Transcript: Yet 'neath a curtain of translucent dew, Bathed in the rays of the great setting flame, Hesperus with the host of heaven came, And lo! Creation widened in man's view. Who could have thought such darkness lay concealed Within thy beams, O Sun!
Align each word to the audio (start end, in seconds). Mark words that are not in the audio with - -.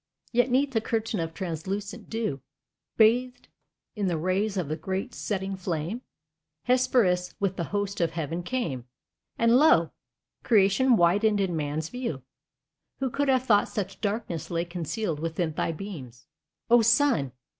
Yet 0.31 0.49
'neath 0.49 0.75
a 0.75 0.81
curtain 0.81 1.19
of 1.19 1.31
translucent 1.31 2.09
dew, 2.09 2.41
Bathed 2.97 3.49
in 3.95 4.07
the 4.07 4.17
rays 4.17 4.57
of 4.57 4.67
the 4.67 4.75
great 4.75 5.13
setting 5.13 5.55
flame, 5.55 6.01
Hesperus 6.63 7.35
with 7.39 7.55
the 7.55 7.65
host 7.65 8.01
of 8.01 8.09
heaven 8.13 8.41
came, 8.41 8.85
And 9.37 9.57
lo! 9.57 9.91
Creation 10.41 10.97
widened 10.97 11.39
in 11.39 11.55
man's 11.55 11.89
view. 11.89 12.23
Who 12.97 13.11
could 13.11 13.27
have 13.27 13.43
thought 13.45 13.67
such 13.69 14.01
darkness 14.01 14.49
lay 14.49 14.65
concealed 14.65 15.19
Within 15.19 15.51
thy 15.53 15.71
beams, 15.71 16.25
O 16.71 16.81
Sun! 16.81 17.31